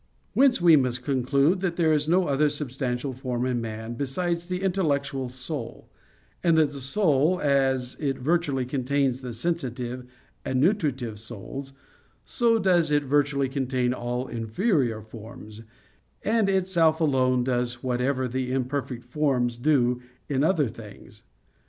Whence 0.33 0.59
we 0.59 0.75
must 0.75 1.03
conclude, 1.03 1.59
that 1.59 1.75
there 1.75 1.93
is 1.93 2.09
no 2.09 2.27
other 2.27 2.49
substantial 2.49 3.13
form 3.13 3.45
in 3.45 3.61
man 3.61 3.93
besides 3.93 4.47
the 4.47 4.63
intellectual 4.63 5.29
soul; 5.29 5.89
and 6.43 6.57
that 6.57 6.71
the 6.71 6.81
soul, 6.81 7.39
as 7.39 7.95
it 7.99 8.17
virtually 8.17 8.65
contains 8.65 9.21
the 9.21 9.31
sensitive 9.31 10.07
and 10.43 10.59
nutritive 10.59 11.19
souls, 11.19 11.73
so 12.25 12.57
does 12.57 12.89
it 12.89 13.03
virtually 13.03 13.47
contain 13.47 13.93
all 13.93 14.25
inferior 14.27 15.01
forms, 15.03 15.61
and 16.23 16.49
itself 16.49 16.99
alone 16.99 17.43
does 17.43 17.83
whatever 17.83 18.27
the 18.27 18.51
imperfect 18.51 19.03
forms 19.03 19.55
do 19.55 20.01
in 20.27 20.43
other 20.43 20.67
things. 20.67 21.21